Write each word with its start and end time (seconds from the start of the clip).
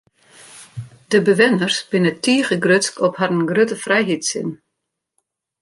De 1.11 1.19
bewenners 1.27 1.77
binne 1.91 2.13
tige 2.23 2.55
grutsk 2.63 2.95
op 3.07 3.13
harren 3.19 3.47
grutte 3.51 3.77
frijheidssin. 3.85 4.49